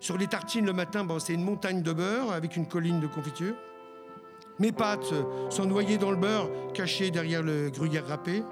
[0.00, 3.54] Sur les tartines le matin, c'est une montagne de beurre avec une colline de confiture.
[4.58, 5.12] Mes pâtes
[5.50, 8.42] sont noyées dans le beurre, cachées derrière le gruyère râpé.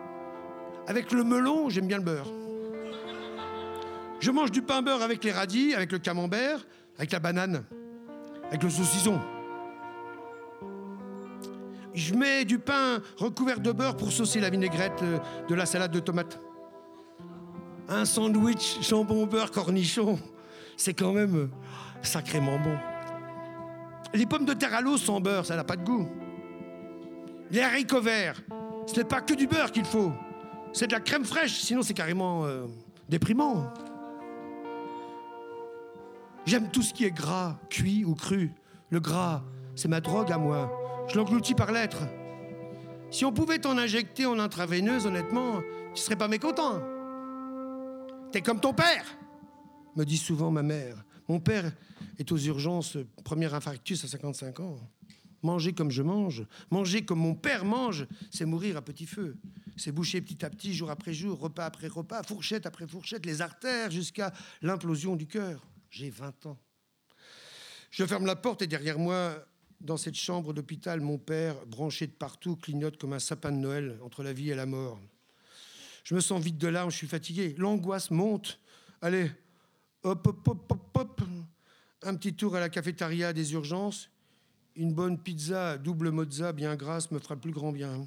[0.87, 2.29] Avec le melon, j'aime bien le beurre.
[4.19, 6.67] Je mange du pain beurre avec les radis, avec le camembert,
[6.99, 7.65] avec la banane,
[8.49, 9.21] avec le saucisson.
[11.93, 15.93] Je mets du pain recouvert de beurre pour saucer la vinaigrette euh, de la salade
[15.93, 16.39] de tomates.
[17.89, 20.19] Un sandwich jambon beurre cornichon,
[20.77, 21.49] c'est quand même euh,
[22.03, 22.77] sacrément bon.
[24.15, 26.09] Les pommes de terre à l'eau sans beurre, ça n'a pas de goût.
[27.51, 28.41] Les haricots verts,
[28.87, 30.13] ce n'est pas que du beurre qu'il faut.
[30.73, 32.67] C'est de la crème fraîche, sinon c'est carrément euh,
[33.09, 33.73] déprimant.
[36.45, 38.53] J'aime tout ce qui est gras, cuit ou cru.
[38.91, 39.43] Le gras,
[39.75, 40.71] c'est ma drogue à moi.
[41.09, 42.05] Je l'engloutis par lettres.
[43.11, 45.61] Si on pouvait t'en injecter en intraveineuse, honnêtement,
[45.95, 46.81] tu serais pas mécontent.
[48.31, 49.05] T'es comme ton père,
[49.97, 51.05] me dit souvent ma mère.
[51.29, 51.73] Mon père
[52.19, 54.79] est aux urgences, premier infarctus à 55 ans.
[55.43, 59.37] Manger comme je mange, manger comme mon père mange, c'est mourir à petit feu.
[59.77, 63.43] C'est boucher petit à petit, jour après jour, repas après repas, fourchette après fourchette, les
[63.43, 64.33] artères jusqu'à
[64.63, 65.67] l'implosion du cœur.
[65.91, 66.59] J'ai 20 ans.
[67.91, 69.47] Je ferme la porte et derrière moi,
[69.81, 73.99] dans cette chambre d'hôpital, mon père, branché de partout, clignote comme un sapin de Noël
[74.03, 74.99] entre la vie et la mort.
[76.05, 77.55] Je me sens vide de larmes, je suis fatigué.
[77.59, 78.59] L'angoisse monte.
[79.03, 79.31] Allez,
[80.07, 81.23] hop, hop, hop, hop, hop.
[82.03, 84.09] Un petit tour à la cafétéria des urgences.
[84.77, 88.07] Une bonne pizza double mozza bien grasse me fera plus grand bien.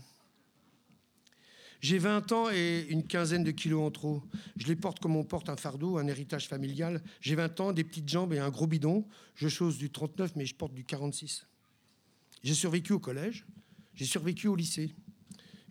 [1.82, 4.22] J'ai 20 ans et une quinzaine de kilos en trop.
[4.58, 7.02] Je les porte comme on porte un fardeau, un héritage familial.
[7.22, 9.06] J'ai 20 ans, des petites jambes et un gros bidon.
[9.36, 11.48] Je chose du 39, mais je porte du 46.
[12.44, 13.46] J'ai survécu au collège,
[13.94, 14.94] j'ai survécu au lycée.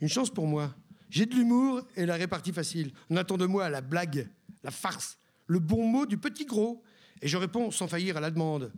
[0.00, 0.74] Une chance pour moi.
[1.08, 2.92] J'ai de l'humour et la répartie facile.
[3.08, 4.28] On attend de moi la blague,
[4.62, 6.84] la farce, le bon mot du petit gros.
[7.20, 8.70] Et je réponds sans faillir à la demande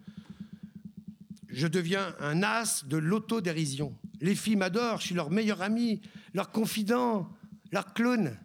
[1.52, 3.96] je deviens un as de l'autodérision.
[4.20, 6.00] Les filles m'adorent, je suis leur meilleur ami,
[6.34, 7.28] leur confident,
[7.72, 8.38] leur clone.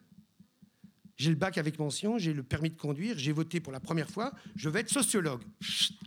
[1.18, 4.10] J'ai le bac avec mention, j'ai le permis de conduire, j'ai voté pour la première
[4.10, 5.42] fois, je vais être sociologue.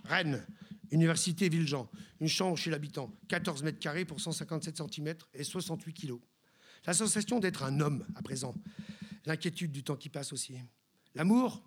[0.04, 0.46] Rennes,
[0.90, 1.88] Université Villejean,
[2.20, 6.20] une chambre chez l'habitant, 14 mètres carrés pour 157 cm et 68 kilos.
[6.86, 8.54] La sensation d'être un homme à présent,
[9.24, 10.56] l'inquiétude du temps qui passe aussi.
[11.14, 11.62] L'amour,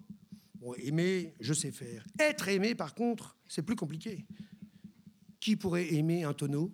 [0.62, 2.06] bon, aimer, je sais faire.
[2.20, 4.26] Être aimé, par contre, c'est plus compliqué.
[5.40, 6.72] Qui pourrait aimer un tonneau?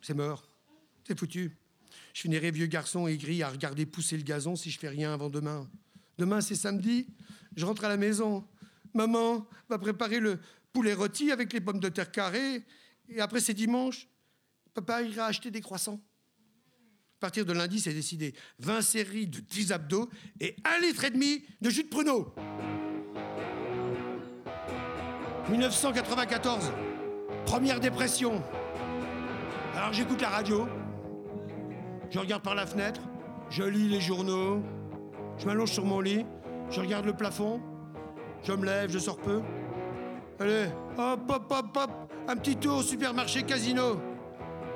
[0.00, 0.48] C'est mort.
[1.06, 1.56] C'est foutu.
[2.14, 5.28] Je finirai vieux garçon aigri à regarder pousser le gazon si je fais rien avant
[5.28, 5.68] demain.
[6.16, 7.06] Demain, c'est samedi.
[7.54, 8.46] Je rentre à la maison.
[8.94, 10.38] Maman va préparer le
[10.72, 12.64] poulet rôti avec les pommes de terre carrées.
[13.08, 14.08] Et après, c'est dimanche.
[14.72, 16.00] Papa ira acheter des croissants.
[17.16, 18.34] À partir de lundi, c'est décidé.
[18.58, 22.34] 20 séries de 10 abdos et un litre et demi de jus de pruneau.
[25.48, 26.72] 1994,
[27.46, 28.42] première dépression.
[29.74, 30.68] Alors j'écoute la radio,
[32.10, 33.00] je regarde par la fenêtre,
[33.48, 34.62] je lis les journaux,
[35.38, 36.26] je m'allonge sur mon lit,
[36.70, 37.62] je regarde le plafond,
[38.42, 39.40] je me lève, je sors peu.
[40.38, 40.66] Allez,
[40.98, 41.90] hop, hop, hop, hop,
[42.28, 44.00] un petit tour au supermarché casino.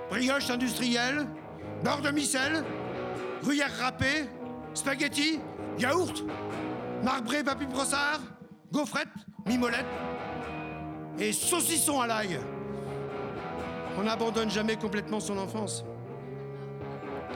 [0.08, 1.26] Brioche industrielle,
[1.82, 2.64] beurre de micelle,
[3.42, 4.26] gruyère râpée,
[4.74, 5.40] spaghetti,
[5.78, 6.24] yaourt,
[7.02, 8.20] marbré papy brossard,
[8.72, 9.08] gaufrette,
[9.46, 9.86] mimolette,
[11.18, 12.38] et saucisson à l'ail.
[13.98, 15.84] On n'abandonne jamais complètement son enfance.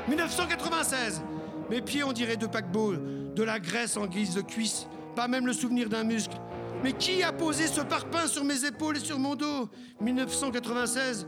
[0.08, 1.22] 1996,
[1.70, 5.46] mes pieds on dirait de paquebot, de la graisse en guise de cuisse, pas même
[5.46, 6.36] le souvenir d'un muscle.
[6.82, 9.70] Mais qui a posé ce parpaing sur mes épaules et sur mon dos?
[10.00, 11.26] 1996,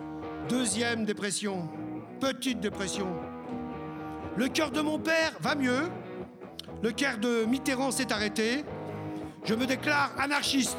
[0.48, 1.68] deuxième dépression,
[2.18, 3.06] petite dépression.
[4.36, 5.88] Le cœur de mon père va mieux,
[6.82, 8.64] le cœur de Mitterrand s'est arrêté,
[9.44, 10.78] je me déclare anarchiste.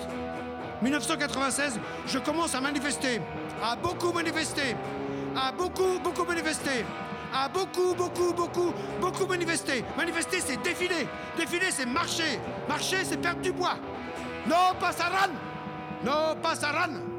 [0.82, 3.20] 1996, je commence à manifester,
[3.64, 4.76] à beaucoup manifester,
[5.36, 6.86] à beaucoup, beaucoup manifester,
[7.34, 9.84] à beaucoup, beaucoup, beaucoup, beaucoup manifester.
[9.98, 11.08] Manifester, c'est défiler.
[11.38, 12.40] Défiler, c'est marcher.
[12.68, 13.78] Marcher, c'est perdre du poids.
[14.48, 15.32] No passaran
[16.04, 17.17] No passaran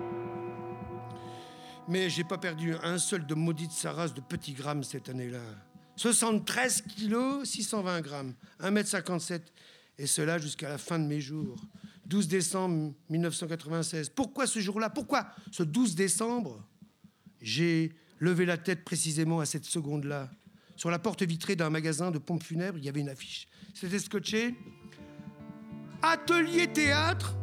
[1.89, 5.41] Mais j'ai pas perdu un seul de maudite Saras de petits grammes cette année-là.
[5.97, 9.41] 73 kilos, 620 grammes, 1m57,
[9.97, 11.57] et cela jusqu'à la fin de mes jours.
[12.05, 14.11] 12 décembre 1996.
[14.11, 14.91] Pourquoi ce jour-là?
[14.91, 16.63] Pourquoi ce 12 décembre?
[17.41, 20.31] J'ai levé la tête précisément à cette seconde-là.
[20.77, 23.49] Sur la porte vitrée d'un magasin de pompes funèbres, il y avait une affiche.
[23.75, 24.55] C'était scotché
[26.03, 27.35] Atelier théâtre,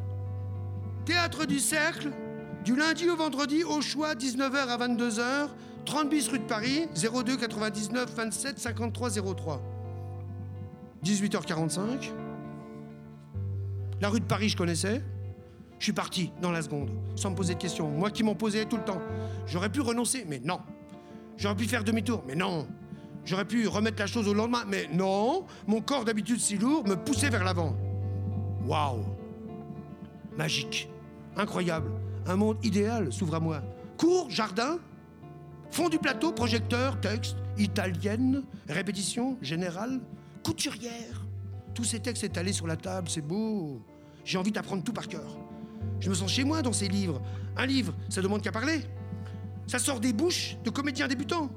[1.05, 2.11] théâtre du cercle,
[2.65, 5.49] du lundi au vendredi, au choix, 19h à 22h,
[5.85, 9.61] 30 bis rue de Paris, 02 99 27 53 03.
[11.03, 12.11] 18h45.
[14.01, 15.03] La rue de Paris, je connaissais.
[15.77, 17.87] Je suis parti dans la seconde, sans me poser de questions.
[17.87, 19.01] Moi qui m'en posais tout le temps.
[19.45, 20.59] J'aurais pu renoncer, mais non.
[21.37, 22.67] J'aurais pu faire demi-tour, mais non.
[23.25, 25.45] J'aurais pu remettre la chose au lendemain, mais non.
[25.67, 27.75] Mon corps d'habitude si lourd me poussait vers l'avant.
[28.65, 29.05] Waouh
[30.35, 30.89] Magique.
[31.37, 31.91] Incroyable.
[32.25, 33.61] Un monde idéal s'ouvre à moi.
[33.97, 34.79] Cours, jardin,
[35.71, 40.01] fond du plateau, projecteur, texte, italienne, répétition, générale,
[40.43, 41.25] couturière.
[41.73, 43.81] Tous ces textes étalés sur la table, c'est beau.
[44.23, 45.37] J'ai envie d'apprendre tout par cœur.
[45.99, 47.21] Je me sens chez moi dans ces livres.
[47.55, 48.81] Un livre, ça demande qu'à parler.
[49.67, 51.49] Ça sort des bouches de comédiens débutants.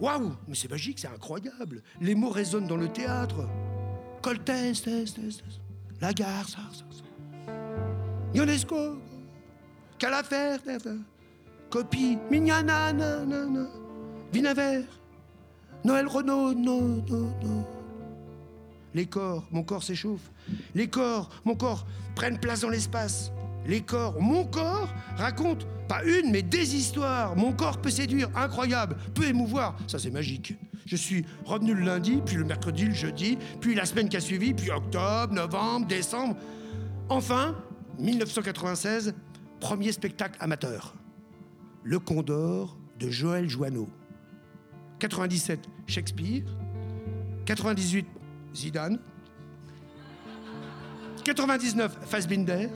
[0.00, 1.82] Waouh, mais c'est magique, c'est incroyable.
[2.00, 3.48] Les mots résonnent dans le théâtre.
[4.20, 4.84] Coltès,
[6.00, 7.05] La gare, ça, ça, ça.
[8.36, 8.98] Ionesco,
[9.98, 10.58] Quelle affaire
[11.70, 13.66] Copie, mignana, nanana.
[14.30, 14.84] Vinavert,
[15.82, 17.66] Noël Renault, non, non, non.
[18.92, 20.30] Les corps, mon corps s'échauffe.
[20.74, 23.32] Les corps, mon corps prennent place dans l'espace.
[23.66, 27.36] Les corps, mon corps raconte pas une, mais des histoires.
[27.36, 29.78] Mon corps peut séduire, incroyable, peut émouvoir.
[29.86, 30.54] Ça, c'est magique.
[30.84, 34.20] Je suis revenu le lundi, puis le mercredi, le jeudi, puis la semaine qui a
[34.20, 36.36] suivi, puis octobre, novembre, décembre.
[37.08, 37.54] Enfin,
[37.98, 39.14] 1996,
[39.60, 40.94] premier spectacle amateur.
[41.82, 43.88] Le Condor de Joël Joanneau.
[44.98, 46.44] 97, Shakespeare.
[47.44, 48.06] 98,
[48.54, 48.98] Zidane.
[51.24, 52.68] 99, Fassbinder.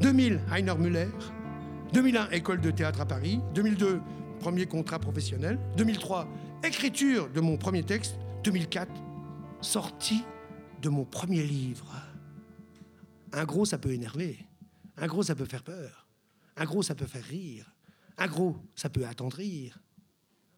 [0.00, 1.08] 2000, Heiner Müller.
[1.92, 3.40] 2001, École de théâtre à Paris.
[3.54, 4.00] 2002,
[4.40, 5.58] premier contrat professionnel.
[5.76, 6.26] 2003,
[6.64, 8.16] écriture de mon premier texte.
[8.44, 8.90] 2004,
[9.60, 10.24] sortie
[10.80, 12.11] de mon premier livre.
[13.32, 14.38] Un gros, ça peut énerver.
[14.96, 16.06] Un gros, ça peut faire peur.
[16.56, 17.72] Un gros, ça peut faire rire.
[18.18, 19.78] Un gros, ça peut attendrir.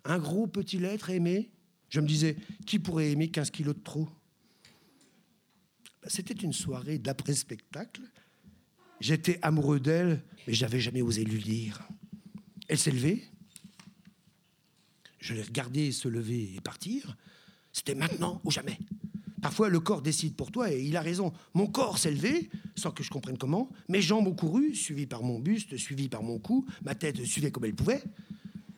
[0.05, 1.51] Un gros peut-il être aimé
[1.89, 4.09] Je me disais, qui pourrait aimer 15 kilos de trop?
[6.07, 8.03] C'était une soirée d'après-spectacle.
[9.01, 11.87] J'étais amoureux d'elle, mais j'avais jamais osé lui dire.
[12.69, 13.25] Elle s'est levée.
[15.19, 17.17] Je l'ai regardée se lever et partir.
[17.73, 18.79] C'était maintenant ou jamais.
[19.45, 21.31] Parfois, le corps décide pour toi et il a raison.
[21.53, 23.69] Mon corps s'est levé, sans que je comprenne comment.
[23.91, 26.65] Mes jambes ont couru, suivies par mon buste, suivies par mon cou.
[26.83, 28.03] Ma tête suivait comme elle pouvait.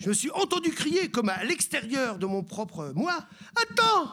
[0.00, 3.16] Je me suis entendu crier comme à l'extérieur de mon propre moi.
[3.55, 4.11] Attends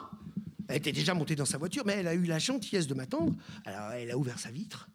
[0.67, 3.33] Elle était déjà montée dans sa voiture, mais elle a eu la gentillesse de m'attendre.
[3.65, 4.87] Alors elle a ouvert sa vitre.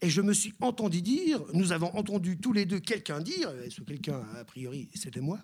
[0.00, 3.82] Et je me suis entendu dire, nous avons entendu tous les deux quelqu'un dire, ce
[3.82, 5.38] quelqu'un, a priori, c'était moi?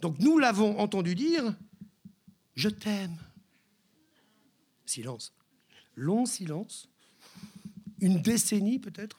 [0.00, 1.54] Donc nous l'avons entendu dire,
[2.54, 3.18] je t'aime.
[4.86, 5.32] Silence.
[5.94, 6.88] Long silence.
[8.00, 9.18] Une décennie peut-être.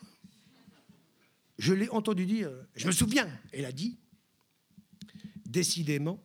[1.58, 3.98] Je l'ai entendu dire, je me souviens, elle a dit,
[5.46, 6.24] décidément,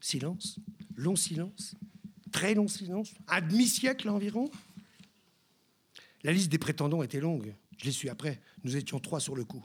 [0.00, 0.58] silence,
[0.96, 1.76] long silence,
[2.32, 4.50] très long silence, un demi-siècle environ.
[6.24, 7.54] La liste des prétendants était longue.
[7.78, 8.40] Je l'ai su après.
[8.64, 9.64] Nous étions trois sur le coup.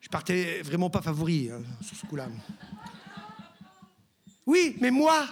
[0.00, 2.28] Je partais vraiment pas favori hein, sur ce coup-là.
[4.46, 5.28] Oui, mais moi,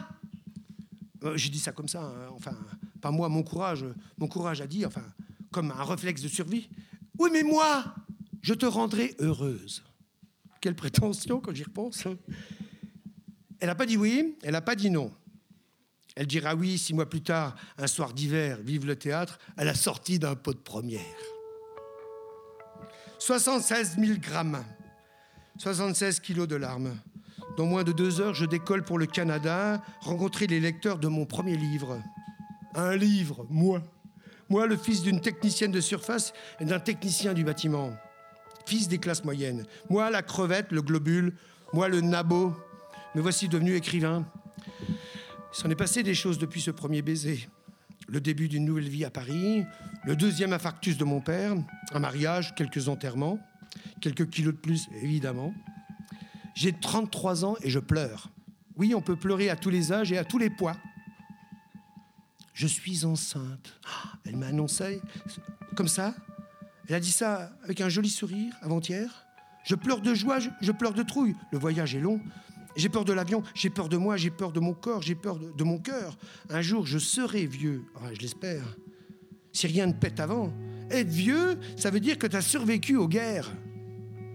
[1.25, 2.57] euh, j'ai dit ça comme ça, hein, enfin,
[3.01, 3.85] pas moi, mon courage,
[4.17, 5.05] mon courage a dit, enfin,
[5.51, 6.69] comme un réflexe de survie.
[7.19, 7.85] Oui, mais moi,
[8.43, 9.83] je te rendrai heureuse.
[10.61, 12.07] Quelle prétention quand j'y repense.
[12.07, 12.17] Hein.
[13.61, 15.13] Elle n'a pas dit oui, elle n'a pas dit non.
[16.15, 19.75] Elle dira oui six mois plus tard, un soir d'hiver, vive le théâtre, à la
[19.75, 21.01] sortie d'un pot de première.
[23.19, 24.65] 76 000 grammes,
[25.59, 26.97] 76 kilos de larmes.
[27.59, 31.27] Dans moins de deux heures, je décolle pour le Canada, rencontrer les lecteurs de mon
[31.27, 32.01] premier livre.
[32.77, 33.83] Un livre, moi.
[34.49, 37.91] Moi, le fils d'une technicienne de surface et d'un technicien du bâtiment.
[38.65, 39.67] Fils des classes moyennes.
[39.91, 41.35] Moi, la crevette, le globule.
[41.73, 42.55] Moi, le nabot.
[43.17, 44.25] Me voici devenu écrivain.
[45.51, 47.49] S'en est passé des choses depuis ce premier baiser.
[48.07, 49.65] Le début d'une nouvelle vie à Paris,
[50.05, 51.57] le deuxième infarctus de mon père,
[51.91, 53.41] un mariage, quelques enterrements,
[54.01, 55.53] quelques kilos de plus, évidemment.
[56.59, 58.31] J'ai 33 ans et je pleure.
[58.75, 60.77] Oui, on peut pleurer à tous les âges et à tous les poids.
[62.53, 63.79] Je suis enceinte.
[63.87, 65.01] Ah, elle m'a annoncé
[65.77, 66.17] comme ça.
[66.89, 69.25] Elle a dit ça avec un joli sourire avant-hier.
[69.63, 71.37] Je pleure de joie, je pleure de trouille.
[71.53, 72.21] Le voyage est long.
[72.75, 75.39] J'ai peur de l'avion, j'ai peur de moi, j'ai peur de mon corps, j'ai peur
[75.39, 76.19] de, mon cœur.
[76.51, 77.85] Un jour, je serai vieux.
[78.13, 78.65] je l'espère.
[79.53, 80.53] Si rien ne pète avant.
[80.91, 83.53] Être vieux, ça veut dire que tu as survécu aux guerres.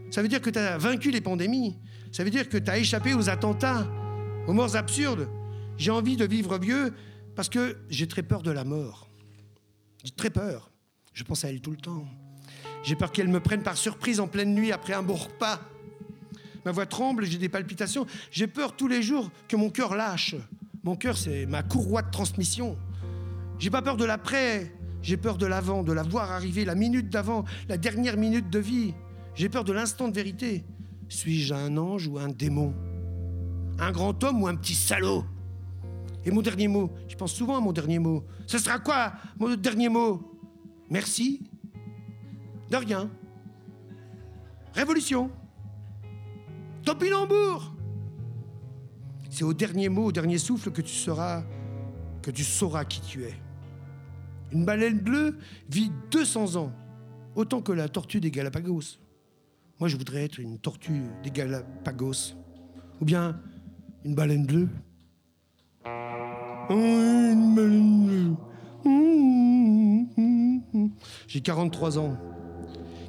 [0.09, 1.75] Ça veut dire que tu as vaincu les pandémies.
[2.13, 3.85] Ça veut dire que tu as échappé aux attentats,
[4.47, 5.27] aux morts absurdes.
[5.77, 6.93] J'ai envie de vivre vieux
[7.35, 9.09] parce que j'ai très peur de la mort.
[10.05, 10.71] J'ai très peur.
[11.11, 12.05] Je pense à elle tout le temps.
[12.83, 15.59] J'ai peur qu'elle me prenne par surprise en pleine nuit après un beau repas
[16.65, 20.35] ma voix tremble, j'ai des palpitations, j'ai peur tous les jours que mon cœur lâche.
[20.83, 22.77] Mon cœur, c'est ma courroie de transmission.
[23.59, 27.09] J'ai pas peur de l'après, j'ai peur de l'avant, de la voir arriver, la minute
[27.09, 28.93] d'avant, la dernière minute de vie.
[29.35, 30.63] J'ai peur de l'instant de vérité.
[31.13, 32.73] Suis-je un ange ou un démon?
[33.77, 35.23] Un grand homme ou un petit salaud?
[36.25, 38.23] Et mon dernier mot, je pense souvent à mon dernier mot.
[38.47, 40.35] Ce sera quoi mon dernier mot?
[40.89, 41.43] Merci
[42.71, 43.11] De rien.
[44.73, 45.29] Révolution.
[46.83, 47.75] Topinambour
[49.29, 51.43] C'est au dernier mot, au dernier souffle que tu seras,
[52.23, 53.35] que tu sauras qui tu es.
[54.51, 55.37] Une baleine bleue
[55.69, 56.71] vit 200 ans,
[57.35, 58.97] autant que la tortue des Galapagos.
[59.79, 62.35] Moi, je voudrais être une tortue des Galapagos.
[63.01, 63.39] Ou bien
[64.05, 64.69] une baleine bleue.
[71.27, 72.17] J'ai 43 ans.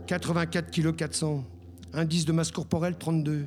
[0.06, 1.44] 84 kg 400.
[1.92, 3.46] Indice de masse corporelle 32.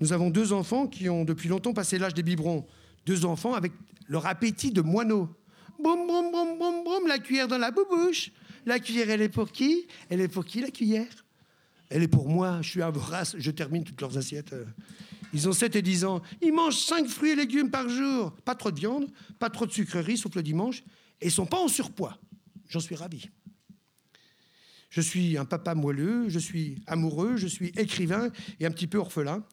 [0.00, 2.66] Nous avons deux enfants qui ont depuis longtemps passé l'âge des biberons.
[3.06, 3.72] Deux enfants avec
[4.08, 5.28] leur appétit de moineau.
[5.82, 8.30] Boum, boum, boum, boum, boum, la cuillère dans la boubouche.
[8.64, 9.86] La cuillère, elle est pour qui?
[10.08, 11.24] Elle est pour qui, la cuillère?
[11.94, 12.60] Elle est pour moi.
[12.62, 14.54] Je suis un vorace, je termine toutes leurs assiettes.
[15.34, 16.22] Ils ont 7 et 10 ans.
[16.40, 18.32] Ils mangent 5 fruits et légumes par jour.
[18.44, 20.82] Pas trop de viande, pas trop de sucreries, sauf le dimanche.
[21.20, 22.18] Et ils sont pas en surpoids.
[22.68, 23.28] J'en suis ravi.
[24.88, 28.98] Je suis un papa moelleux, je suis amoureux, je suis écrivain et un petit peu
[28.98, 29.44] orphelin.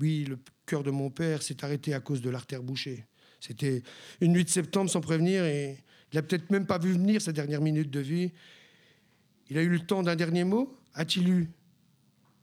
[0.00, 3.06] Oui, le cœur de mon père s'est arrêté à cause de l'artère bouchée.
[3.40, 3.82] C'était
[4.20, 5.78] une nuit de septembre sans prévenir et
[6.12, 8.30] il n'a peut-être même pas vu venir sa dernière minute de vie.
[9.50, 10.76] Il a eu le temps d'un dernier mot?
[10.94, 11.48] A-t-il eu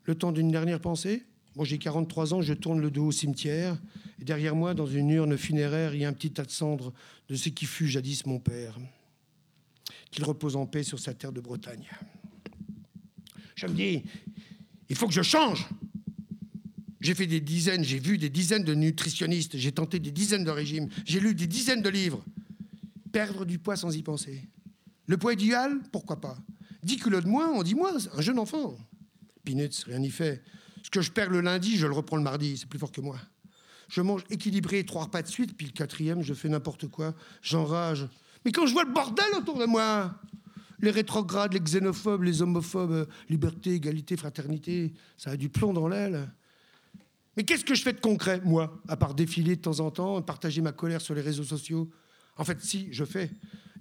[0.05, 3.77] le temps d'une dernière pensée Bon, j'ai 43 ans, je tourne le dos au cimetière,
[4.19, 6.91] et derrière moi, dans une urne funéraire, il y a un petit tas de cendres
[7.29, 8.77] de ce qui fut jadis mon père.
[10.11, 11.87] Qu'il repose en paix sur sa terre de Bretagne.
[13.55, 14.03] Je me dis,
[14.89, 15.65] il faut que je change.
[16.99, 20.51] J'ai fait des dizaines, j'ai vu des dizaines de nutritionnistes, j'ai tenté des dizaines de
[20.51, 22.25] régimes, j'ai lu des dizaines de livres.
[23.13, 24.41] Perdre du poids sans y penser.
[25.05, 26.37] Le poids idéal, pourquoi pas?
[26.83, 28.75] 10 kilos de moins, on dit moi, un jeune enfant.
[29.45, 30.43] Peanuts, rien n'y fait.
[30.83, 33.01] Ce que je perds le lundi, je le reprends le mardi, c'est plus fort que
[33.01, 33.17] moi.
[33.87, 38.07] Je mange équilibré trois repas de suite, puis le quatrième, je fais n'importe quoi, j'enrage.
[38.43, 40.15] Mais quand je vois le bordel autour de moi,
[40.79, 46.29] les rétrogrades, les xénophobes, les homophobes, liberté, égalité, fraternité, ça a du plomb dans l'aile.
[47.37, 50.21] Mais qu'est-ce que je fais de concret, moi, à part défiler de temps en temps,
[50.21, 51.89] partager ma colère sur les réseaux sociaux?
[52.37, 53.31] En fait, si, je fais.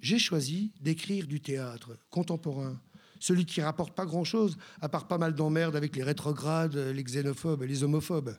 [0.00, 2.80] J'ai choisi d'écrire du théâtre contemporain,
[3.24, 7.62] celui qui rapporte pas grand-chose, à part pas mal d'emmerdes avec les rétrogrades, les xénophobes
[7.62, 8.36] et les homophobes.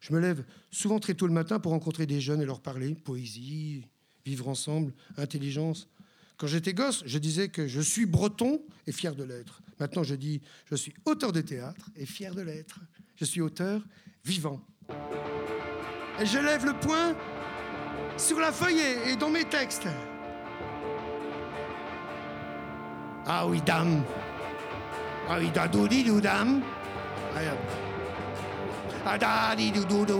[0.00, 2.94] Je me lève souvent très tôt le matin pour rencontrer des jeunes et leur parler
[2.94, 3.84] poésie,
[4.24, 5.90] vivre ensemble, intelligence.
[6.38, 9.60] Quand j'étais gosse, je disais que je suis breton et fier de l'être.
[9.78, 12.80] Maintenant, je dis je suis auteur de théâtre et fier de l'être.
[13.16, 13.82] Je suis auteur
[14.24, 14.62] vivant.
[16.18, 17.14] Et je lève le poing
[18.16, 19.88] sur la feuille et dans mes textes.
[23.28, 24.04] Ah oui, dame.
[25.28, 26.62] Ah oui, da dou di dame.
[29.04, 30.16] Ah da di dou.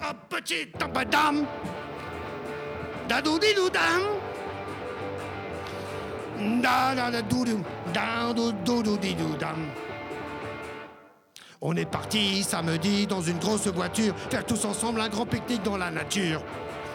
[0.00, 0.76] Ah petite
[1.10, 1.46] dame.
[3.08, 3.54] Da dou di.
[6.60, 7.10] Da da
[9.38, 9.54] da.
[11.62, 15.76] On est parti samedi dans une grosse voiture, faire tous ensemble un grand pique-nique dans
[15.76, 16.42] la nature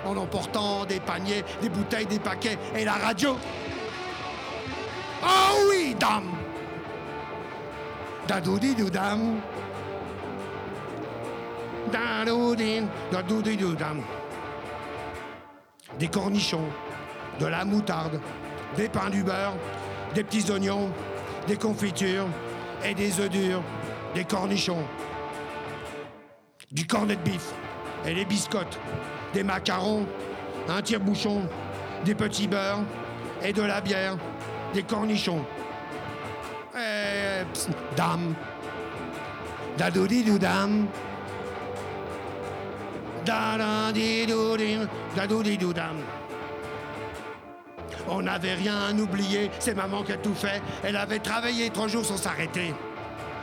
[0.05, 3.35] en emportant des paniers, des bouteilles, des paquets et la radio.
[5.23, 6.31] Oh oui, dame.
[8.27, 9.39] Dadoudi dou dame
[11.91, 14.01] Dadoudi dadoudi dou dame
[15.99, 16.67] Des cornichons,
[17.39, 18.19] de la moutarde,
[18.75, 19.53] des pains du beurre,
[20.15, 20.89] des petits oignons,
[21.47, 22.27] des confitures
[22.83, 23.61] et des œufs durs,
[24.15, 24.83] des cornichons,
[26.71, 27.53] du cornet de bif
[28.05, 28.79] et les biscottes,
[29.35, 30.07] des macarons,
[30.69, 31.41] un tire-bouchon,
[32.05, 32.83] des petits beurres
[33.43, 34.15] et de la bière,
[34.73, 35.43] des cornichons.
[36.73, 37.67] Et, pss,
[37.97, 38.33] dame.
[39.77, 40.87] Dadoudi dame.
[43.25, 44.25] Dadoudi
[45.57, 45.97] dame.
[48.07, 50.61] On n'avait rien oublié, c'est maman qui a tout fait.
[50.81, 52.73] Elle avait travaillé trois jours sans s'arrêter.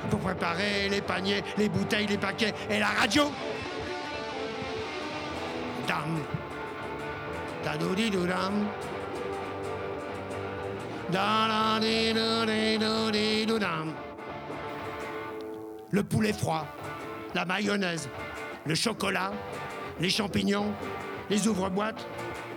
[0.09, 3.31] Pour préparer les paniers, les bouteilles, les paquets et la radio.
[15.91, 16.67] Le poulet froid,
[17.35, 18.09] la mayonnaise,
[18.65, 19.33] le chocolat,
[20.01, 20.73] les champignons,
[21.29, 22.07] les ouvre-boîtes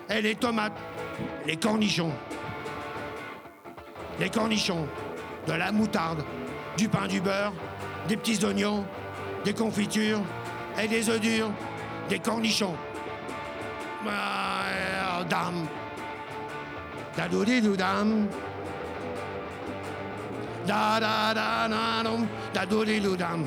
[0.09, 0.77] et les tomates,
[1.45, 2.13] les cornichons.
[4.19, 4.87] Les cornichons,
[5.47, 6.23] de la moutarde,
[6.77, 7.53] du pain du beurre,
[8.07, 8.85] des petits oignons,
[9.43, 10.21] des confitures
[10.81, 11.51] et des œufs durs,
[12.09, 12.75] des cornichons.
[14.07, 15.67] Ah, dame.
[17.17, 18.27] Dadoudi dame?
[20.67, 23.37] Da da da da.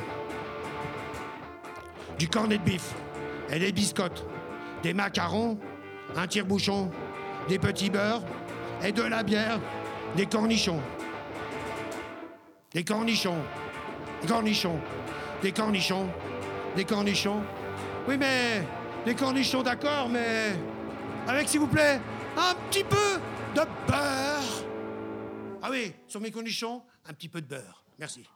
[2.19, 2.95] Du cornet de bif
[3.49, 4.25] et des biscottes,
[4.83, 5.57] des macarons,
[6.17, 6.91] un tire-bouchon,
[7.49, 8.23] des petits beurres
[8.83, 9.61] et de la bière,
[10.17, 10.81] des cornichons.
[12.75, 13.39] Des cornichons,
[14.21, 14.81] des cornichons,
[15.43, 16.09] des cornichons,
[16.75, 17.43] des cornichons.
[18.09, 18.65] Oui, mais
[19.05, 20.53] des cornichons, d'accord, mais
[21.27, 22.01] avec, s'il vous plaît,
[22.37, 23.21] un petit peu
[23.55, 24.65] de beurre.
[25.63, 27.85] Ah oui, sur mes cornichons, un petit peu de beurre.
[27.99, 28.29] Merci.